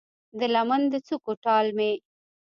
[0.39, 1.91] د لمن د څوکو ټال مې